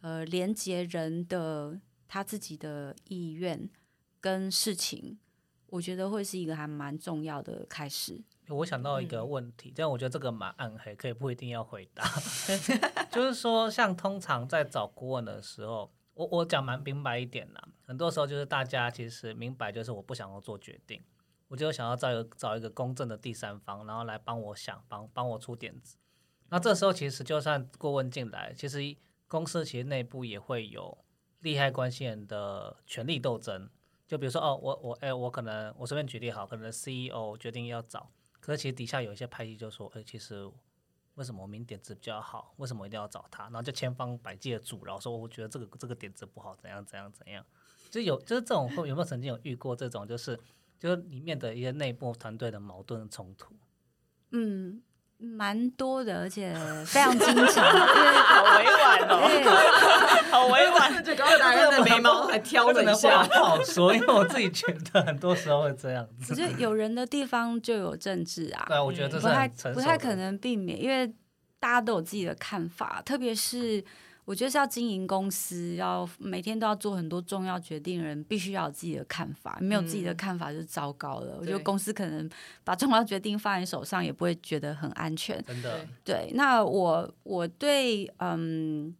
[0.00, 3.70] 呃连接人的他自己的意愿
[4.20, 5.16] 跟事情，
[5.68, 8.20] 我觉得会是一个还蛮重要的开始。
[8.48, 12.02] 我想到一嗯个问题，但我觉得这个蛮暗黑，可以不一定要回答。
[13.12, 17.68] 就是说，像通常在找顾问的时候，我我讲蛮明白一点啦。
[17.84, 21.02] 很多时候就是大家其实明白，就是我不想要做决定，
[21.48, 25.98] 我就想要找一个找一个公正的第三方，然后来帮我想，帮帮我出点子。
[26.48, 28.78] 那这时候其实就算顾问进来，其实
[29.26, 30.96] 公司其实内部也会有
[31.40, 33.68] 利害关系人的权力斗争。
[34.08, 40.50] 就比如说，哦，我我哎、我可能我随便举例好，可能 CEO 决定要找，可是其实底下有一些派系就说，哎、其实
[41.14, 42.54] 为什么我明点子比较好？
[42.56, 43.44] 为什么一定要找他？
[43.44, 47.44] 然后就千方百计的阻挠，说我觉得这个这个点子不好，怎样怎样怎样。
[47.90, 50.38] 就有就是这种会有没有曾经有遇过这种，就是
[50.78, 53.54] 就是里面的一些内部团队的矛盾冲突？
[54.30, 54.82] 嗯，
[55.18, 56.54] 蛮多的，而且
[56.86, 57.66] 非常经常。
[57.66, 61.04] 因为好委婉哦， 好委婉。
[61.04, 66.32] 就刚刚打人的眉毛还挑了一下，不好说，因为我自己觉得很多时候会这样子。
[66.32, 71.06] 我觉得有人的地方就有政治啊，对啊，我觉得这是不太不太可能避免，因为
[71.58, 73.82] 大家都有自己的看法，特别是
[74.28, 81.38] 我觉得是要经营公司，要每天都要做很多重要决定的人，必须要有自己的看法，没有自己的嗯看法就糟糕了。
[81.40, 82.28] 我觉得公司可能
[82.62, 85.42] 把重要决定放在手上，也不会觉得很安全。
[85.46, 86.30] 真的对。
[86.34, 88.94] 那我我对嗯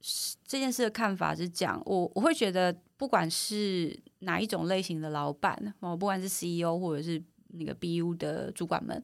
[0.00, 9.02] 是这件事的看法是讲，我我会觉得，不管是哪一种类型的老板哦，不管是 CEO 或者是那个 BU 的主管们，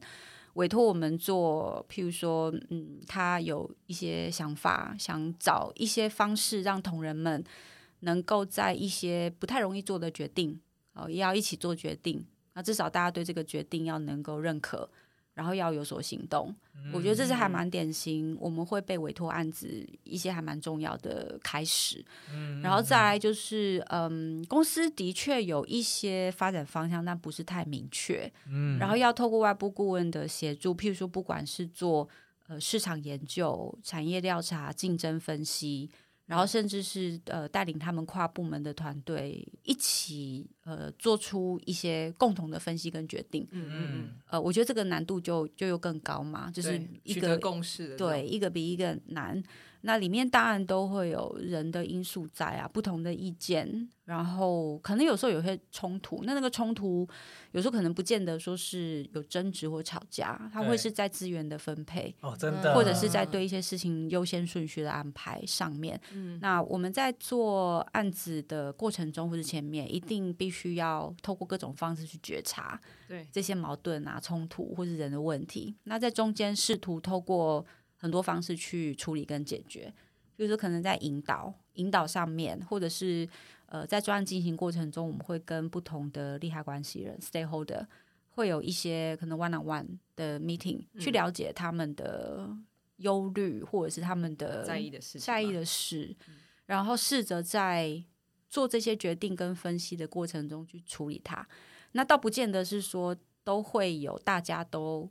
[0.55, 7.43] 委托我们做，譬如说，嗯，他有一些想法，想找一些方式让同仁们
[8.01, 10.59] 能够在一些不太容易做的决定，
[10.93, 12.25] 哦，也要一起做决定。
[12.53, 14.89] 那至少大家对这个决定要能够认可，
[15.35, 16.51] 然后要有所行动。
[16.93, 22.03] 我觉得这是还蛮典型，我们会被委托案子一些还蛮重要的开始。
[22.61, 28.31] 然后再来就是，嗯，公司的确有一些发展方向，但不是太明确。
[28.47, 32.07] 嗯然后要透过外部顾问的协助，譬如说，不管是做
[32.47, 35.89] 呃市场研究、产业调查、竞争分析，
[36.25, 43.47] 然后甚至是呃带领他们跨部门的团队一起呃做出一些共同的分析跟决定。
[43.51, 49.41] 嗯嗯嗯，呃，我觉得这个难度就就又更高嘛，就是一个共识对，一个比一个难。
[49.85, 56.23] 那里面当然都会有人的因素在啊，不同的意见，然后可能有时候有些冲突。
[56.23, 57.07] 那那个冲突
[57.51, 65.99] 有时候可能不见得说是有争执或吵架，它会是在资源的分配，哦，真的，或者是在对一些事情优先顺序的安排上面。
[66.13, 75.75] 嗯那我们在做案子的过程中或者前面，一定必须要透过各种方式去觉察，对，这些矛盾啊、冲突或是人的问题。
[75.83, 77.63] 那在中间试图透过
[78.05, 79.91] 很多方式去处理跟解决，
[80.35, 83.27] 比如说可能在引导、引导上面，或者是
[83.65, 87.83] 呃在专案进行过程中，我们会跟不同的利害关系人 （stakeholder）
[88.29, 92.47] 会有一些可能 one on one 的 meeting，、去嗯了解他们的
[92.97, 96.15] 忧虑或者是他们的在意的事，在意的事，
[96.67, 98.03] 然后试着在
[98.47, 101.47] 做这些决定跟分析的过程中去处理它。
[101.93, 105.09] 那倒不见得是说都会有大家都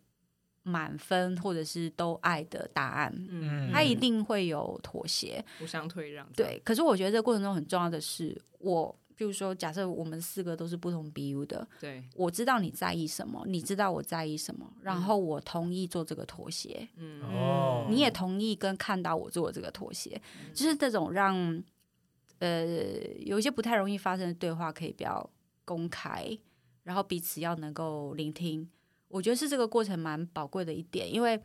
[0.65, 5.45] 满分或者是都爱的答案，嗯，它一定会有妥协。
[5.61, 16.89] 互相退让，对，可是我觉得这个过程中很重要的是，我比如说，假设我们四个都是不同 BU 的，对，我知道你在意什么，你知道我在意什么，然后我同意做这个妥协。
[16.97, 17.23] 嗯。
[17.23, 17.87] 哦。
[17.89, 20.21] 你也同意跟看到我做的这个妥协，
[20.53, 21.63] 就是这种让
[22.41, 22.67] 呃
[23.21, 25.31] 有一些不太容易发生的对话可以比较
[25.65, 26.37] 公开，
[26.83, 28.69] 然后彼此要能够聆听，
[29.15, 31.41] 我觉得是这个过程蛮宝贵的一点，因为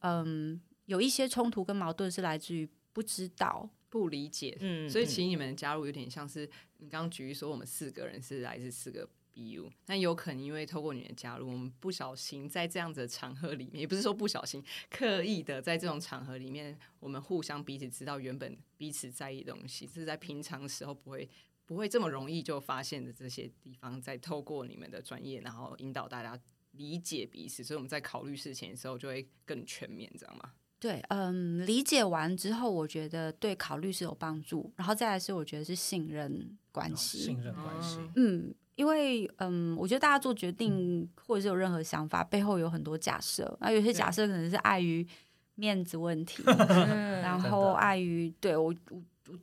[0.00, 21.26] 嗯有一些冲突跟矛盾是来自于不知道，不理解，嗯所以其实你们的加入有点像是你刚刚举例说，我们四个人是来自四个 BU，但有可能因为透过你的加入，我们不小心在这样子的场合里面，也不是说不小心，刻意的在这种场合里面，我们互相彼此知道原本彼此在意的东西，这是在平常时候不会。
[21.66, 26.38] 不会这么容易就发现的这些地方，在透过你们的专业，然后引导大家
[26.76, 30.52] 理解彼此，所以我们在考虑事情的时候就会更全面，知道吗？
[30.78, 45.06] 对，嗯，理解完之后，我觉得对考虑是有帮助，然后再来是我觉得是信任关系，信任关系，嗯，因为嗯，我觉得大家做决定或者是有任何想法，背后有很多假设，那有些假设可能是碍于
[45.54, 47.22] 面子问题， 嗯。
[47.22, 48.74] 然后碍于对我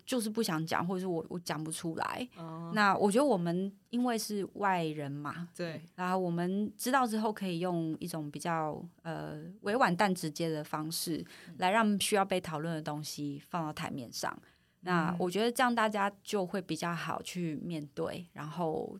[0.05, 2.27] 就是不想讲，或者是我我讲不出来。
[2.35, 11.25] 哦，那我觉得我们因为是外人嘛，对，然后我们知道之后，可以用一种比较呃委婉但直接的方式，
[11.57, 14.37] 来让需要被讨论的东西放到台面上。
[14.81, 18.97] 那我觉得这样大家就会比较好去面对，然后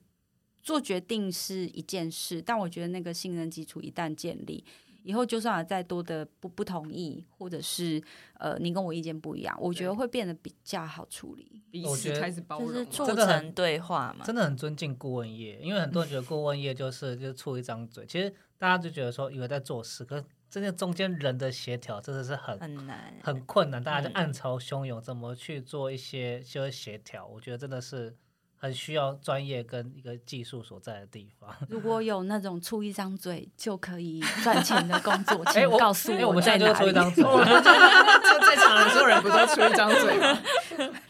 [0.62, 4.64] 做决定是一件事，但我觉得那个信任基础一旦建立。
[5.04, 8.02] 以后就算有再多的不不同意，或者是
[8.40, 11.62] 呃你跟我意见不一样，我觉得对会变得比较好处理。
[11.72, 14.26] 彼我觉得此开始包容，就是促成对话嘛。
[14.26, 27.26] 真的很尊敬顾问业，因为很多人觉得顾问业就是就是出一张嘴，其实大家就觉得说以为在做事，可是真的中间人的协调真的是很很难，很困难，大家就嗯暗潮汹涌，怎么去做一些就是协调？
[27.26, 28.14] 我觉得真的是
[28.62, 31.50] 很需要专业跟一个技术所在的地方。
[31.68, 36.80] 如果有那种出一张嘴就可以赚钱的工作， 请告诉哎我们现在哪里。
[36.80, 37.24] 在就出一张嘴。
[37.26, 40.44] 就在场的所有人不都出一张嘴吗？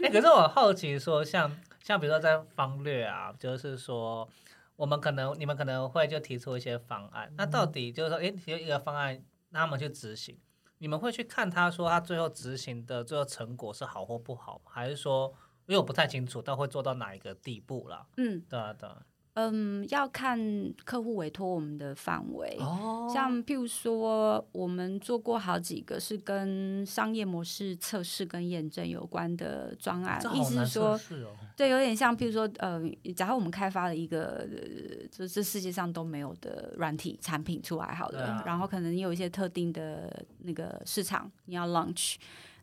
[0.02, 1.52] 哎、可是我好奇说像，
[1.84, 4.26] 像比如说在方略啊，就是说
[4.78, 10.38] 我们可能你们可能会就提出一些方案，那到底就是说，哎、提出一个方案，让他们去执行，
[10.78, 14.62] 你们会去看他说他最后执行的最后成果是好或不好？
[14.66, 15.34] 还是说，
[15.72, 18.06] 因为我不太清楚，到会做到哪一个地步啦？
[18.18, 18.98] 嗯对啊，对啊。
[19.36, 20.38] 嗯，要看
[20.84, 22.58] 客户委托我们的范围。
[22.60, 31.00] 哦像譬如说，我们做过好几个是跟商业模式测试跟验证有关的专案这，意思是说。
[31.56, 32.82] 对，有点像譬如说，呃，
[33.16, 42.16] 假如我们开发了一个，呃，就这世界上都没有的软体产品出来，好了，啊然后可能你有一些特定的那个市场你要 launch，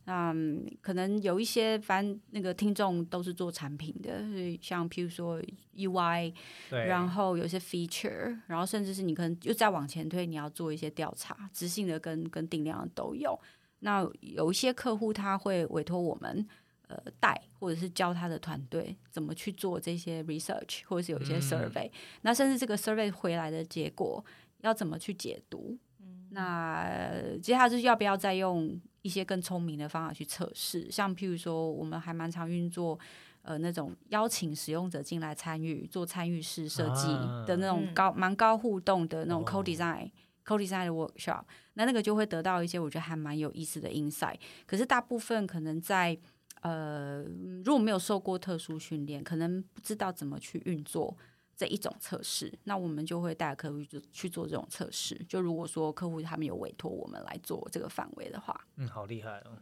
[0.08, 5.38] 那、嗯可能有一些反正那个听众都是做产品的，所以像譬如说
[5.76, 6.32] UI，
[6.70, 13.38] 对，然后有些 feature，然后甚至是你可能又再往前推，你要做一些调查，直性的跟跟定量的都有。
[13.80, 16.46] 那有一些客户他会委托我们，
[16.86, 21.90] 呃带，或者是教他的团队怎么去做这些 research，或者是有一些嗯 survey，、
[22.22, 24.24] 那甚至这个 survey 回来的结果
[24.62, 25.76] 要怎么去解读。
[26.00, 32.98] 嗯那呃接下来就是要不要再用一些更聪明的方法去测试，像譬如说，我们还蛮常运作
[33.42, 40.10] 呃那种邀请使用者进来参与做参与式设计啊的那种嗯高蛮、高互动的那种哦 co design、
[40.44, 41.44] co design 的 workshop，
[41.74, 44.36] 那那个就会得到一些我觉得还蛮有意思的 insight。
[44.66, 46.18] 可是大部分可能在
[46.62, 47.22] 呃
[47.64, 51.16] 如果没有受过特殊训练，可能不知道怎么去运作。
[51.58, 55.16] 这一种测试，那我们就会带客户去去做这种测试。
[55.28, 59.58] 就如果说客户他们有委托我们来做这个范围的话，嗯，好厉害哦。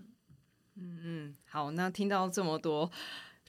[0.75, 2.91] 嗯，好，那听到这么多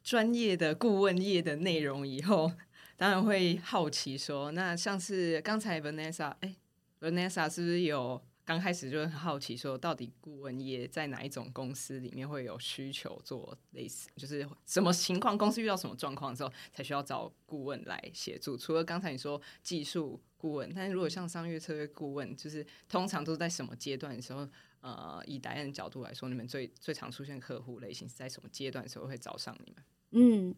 [0.01, 2.49] 专业的顾问业的内容以后，
[2.95, 6.55] 当然会好奇说，那像是刚才 Vanessa，哎
[7.01, 18.55] ，Vanessa 是不是有刚开始就很好奇说，到底顾问业在哪一种公司里面会有需求做类似，就是什么情况，公司遇到什么状况的时候才需要找顾问来协助？
[18.55, 24.47] 除了刚才你说技术顾问，但是如果像商业策略顾问，就是通常都在什么阶段的时候？
[24.79, 29.83] 呃，以达人的角度来说，你们最最常出现客户类型是在什么阶段的时候会找上你们？
[30.11, 30.55] 嗯，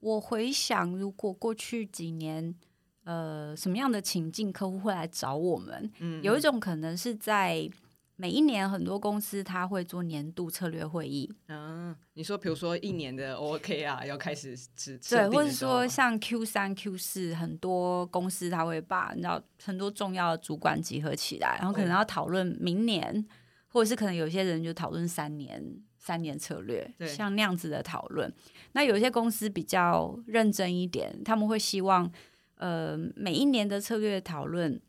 [0.00, 2.56] 我回想，如果过去几年，
[3.04, 5.90] 呃，什么样的情境客户会来找我们？
[6.00, 7.68] 嗯有一种可能是在
[8.16, 23.26] 每一年很多公司他会做年度策略会议，嗯、你说比如说一年的 OK 啊要开始制对，或者说像 Q 三、Q 四，很多公司他会把你知道很多重要的主管集合起来，然后可能哦要讨论明年，
[23.68, 25.64] 或者是可能有些人就讨论三年、
[25.96, 28.30] 三年策略对，像那样子的讨论。
[28.72, 32.12] 那有一些公司比较认真一点，他们会希望
[32.60, 34.80] 呃每一年的策略讨论，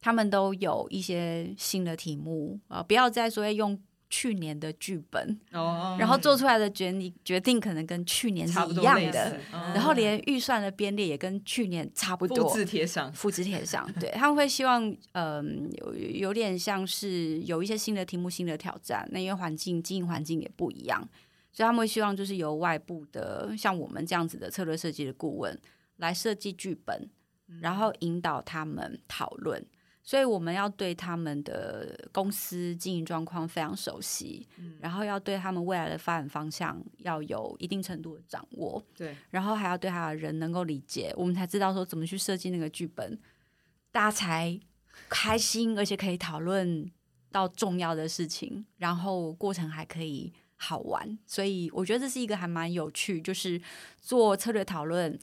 [0.00, 3.80] 他们都有一些新的题目啊、不要再说用
[4.10, 9.38] 去年的剧本，哦，然后做出来的决定决定可能跟去年是差不一多类样的
[9.74, 13.86] 然后连预算的编列也跟去年差不多，复制贴上，复制贴上。
[14.00, 14.82] 对，他们会希望，
[15.12, 19.06] 嗯、有有点像是有一些新的题目、新的挑战。
[19.12, 21.06] 那因为环境经营环境也不一样，
[21.52, 25.54] 所以他们会希望就是由外部的像我们这样子的策略设计的顾问
[25.98, 27.08] 来设计剧本，
[27.60, 29.64] 然后引导他们讨论。
[30.02, 34.48] 所以我们要对他们的公司经营状况非常熟悉，
[34.80, 38.82] 然后要对他们未来的发展方向要有一定程度的掌握。
[38.96, 43.20] 对，然后还要对他的人能够理解，我们才知道说怎么去设计那个剧本，
[43.92, 44.58] 大家才
[45.10, 46.90] 开心，而且可以讨论
[47.30, 51.18] 到重要的事情，然后过程还可以好玩。
[51.26, 53.60] 所以我觉得这是一个还蛮有趣，就是
[54.00, 55.18] 做策略讨论，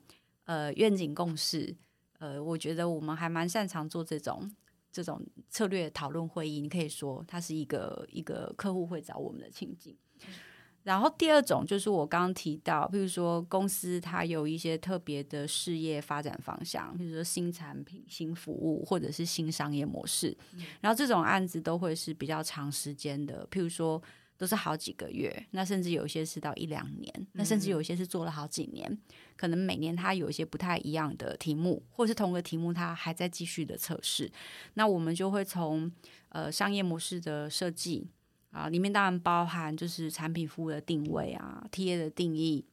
[0.46, 1.76] 呃，愿景共识，
[2.20, 4.52] 呃，我觉得我们还蛮擅长做这种。
[4.91, 9.93] 这种策略讨论会议，你可以说它是一个一个客户会找我们的情境。
[10.84, 20.34] 然后第二种就是我刚刚提到，比如说公司它有一些特别的事业发展方向，比如说新产品、新服务或者是新商业模式。
[20.80, 24.02] 然后这种案子都会是比较长时间的，譬如说
[24.38, 28.98] 都是好几个月，那甚至有一些是到一两年，那甚至有一些是做了好几年，
[29.36, 34.32] 可能每年它有一些不太一样的题目，或是同个题目它还在继续的测试。
[34.74, 35.92] 那我们就会从
[36.30, 38.08] 呃商业模式的设计。
[38.52, 42.64] 啊，里面当然包含就是产品服务的定位啊，TA 的定义，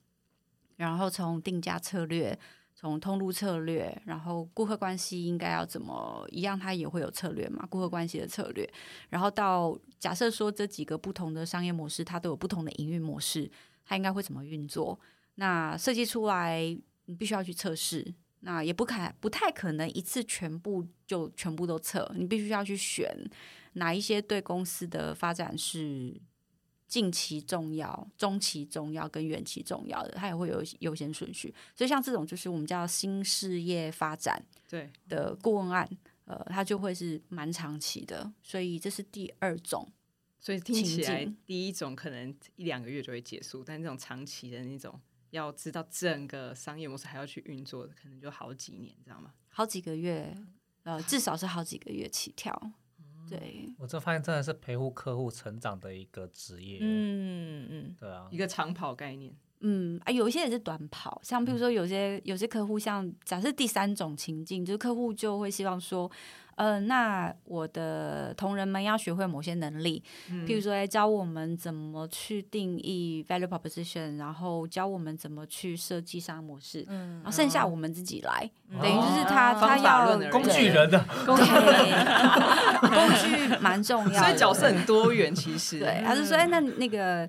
[0.76, 2.38] 然后从定价策略，
[2.82, 8.68] 从通路策略，然后顾客关系应该要怎么一样，它也会有策略嘛，顾客关系的策略，
[9.08, 13.48] 然后到假设说这几个不同的商业模式，它都有不同的营运模式，
[13.84, 14.98] 它应该会怎么运作？
[15.36, 18.12] 那设计出来，你必须要去测试。
[18.44, 23.08] 那也不可不太可能一次全部就全部都测，你必须要去选
[23.74, 26.20] 哪一些对公司的发展是
[26.92, 31.54] 近期重要、中期重要跟远期重要的，它也会有优先顺序。
[31.74, 35.88] 所以像这种就是我们叫新事业发展对，的顾问案，
[36.26, 38.30] 呃，它就会是蛮长期的。
[38.42, 39.90] 所以这是第二种。
[40.38, 45.00] 所以听起来第一种可能一两个月就会结束，但这种长期的那种。
[45.30, 49.32] 要知道整个商业模式还要去运作的，可能就好几年，知道吗？
[49.48, 50.36] 好几个月，
[50.82, 52.52] 呃，至少是好几个月起跳。
[53.28, 56.78] 对，我这发现真的是陪护客户成长的一个职业。
[56.80, 59.34] 嗯嗯对啊一，个长跑概念。
[59.62, 66.10] 嗯啊，有一些也是短跑，像比如说有些有些客户，像假设第三种情境，就是客户就会希望说，
[66.56, 70.02] 呃，那我的同仁们要学会某些能力，
[70.46, 81.44] 譬如说来教我们怎么去定义 value proposition，然后教我们怎么去设计商业模式，嗯然后剩下我们自己来，嗯等于就是他、哦他要工具人的，工具
[82.80, 87.28] 工具蛮重要的，所以角色很多元，其实对，他就说，哎，那那个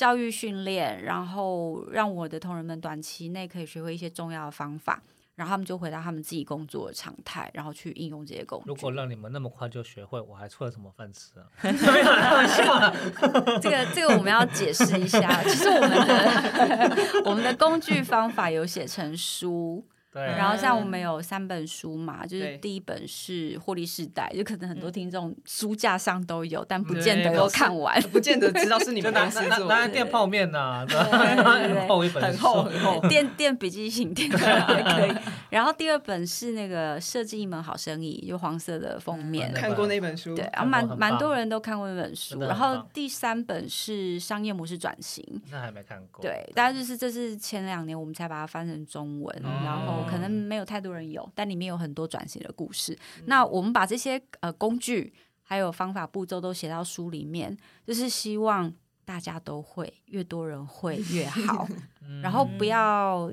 [0.00, 5.02] 教育训练，然后让我的同仁们短期内可以学会一些重要的方法。
[5.36, 8.64] 然后他们就回到他们自己工作的常态，然后去应用这些工具。
[8.66, 11.44] 如果让你们那么快就学会，我还出了什么饭吃啊？
[11.62, 19.84] 没有这个这个我们要解释一下，其实我们的 我们的工具方法有写成书。
[20.12, 28.00] 对，然后像我们有三本书嘛，就是第一本是《获利世代》，就可能很多听众书架上都有，但不见得有看完。
[28.10, 29.66] 不见得知道是你 们公司做的。
[29.66, 35.14] 拿拿来垫泡面呐，对对 很厚一本很厚很 厚垫垫笔记型垫也可以。
[35.48, 39.54] 然后第二本是那个设计一门好生意，就黄色的封面嗯。
[39.54, 42.40] 看过那本书，对，然后蛮蛮多人都看过那本书。
[42.40, 46.20] 然后第三本是商业模式转型，那还没看过。
[46.22, 52.92] 对，大概就是这是前两年我们才把它翻成中文，哦然后可能没有太多人有，但里面有很多转型的故事。
[53.18, 58.72] 嗯那我们把这些呃工具还有方法步骤都写到书里面，就是希望
[59.04, 61.66] 大家都会，越多人会越好，
[62.06, 63.32] 嗯然后不要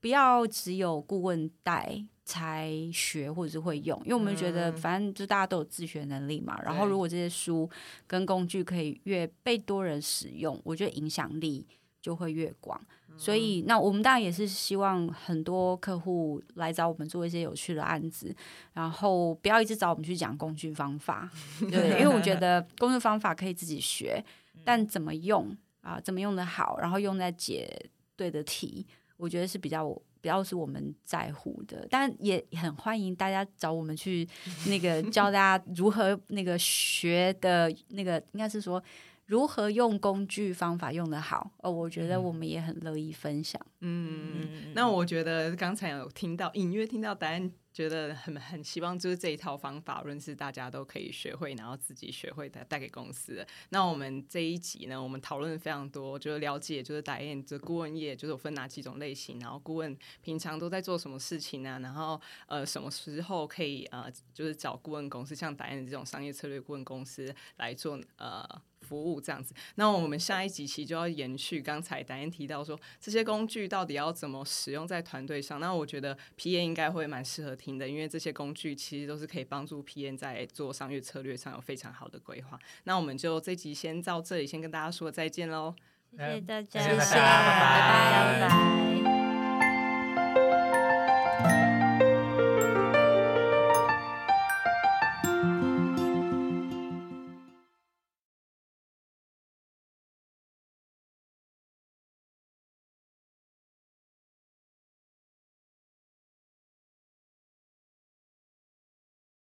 [0.00, 2.04] 不要只有顾问带。
[2.24, 6.56] 才学或者是会用，因为我们觉得嗯反正就大家都有自学能力嘛。
[6.62, 7.68] 然后如果这些书
[8.06, 11.66] 跟工具可以越被多人使用，我觉得影响力
[12.00, 12.80] 就会越广。
[13.16, 18.34] 所以，那我们当然也是希望很多客户来找我们做一些有趣的案子，
[18.72, 21.30] 然后不要一直找我们去讲工具方法，
[21.70, 24.24] 对，因为我觉得工具方法可以自己学，
[24.64, 28.86] 但怎么用啊、怎么用的好，然后用在解对的题，
[29.16, 29.88] 我觉得是比较
[30.20, 34.28] 比较是我们在乎的，但也很欢迎大家找我们去
[34.66, 38.80] 那个教大家如何那个学的那个，应该是说
[39.26, 41.52] 如何用工具方法用的好。
[41.58, 43.60] 哦，我觉得我们也很乐意分享。
[43.80, 53.44] 嗯，那我觉得刚才有听到隐约听到答案，觉得很很希望就是这一套方法，无论是大家都可以学会，然后自己学会的带给公司。
[53.70, 68.46] 那我们这一集呢，我们讨论非常多，就是了解就是打雁这顾问业就是有分哪几种类型，然后顾问平常都在做什么事情啊，然后呃什么时候可以呃就是找顾问公司，像打雁这种商业策略顾问公司来做呃。
[68.92, 75.58] 服务这样子，那我们下一集其实就要延续刚才达燕提到说这些工具到底要怎么使用在团队上。
[75.58, 82.58] 那我觉得 P N 应该会蛮适合听的，因为这些工具其实都是可以帮助 P N 在做商业策略上有非常好的规划。
[82.84, 85.74] 那我们就这集先到这里，先跟大家说再见喽。
[86.10, 89.21] 谢谢大家，谢谢大家拜拜拜拜。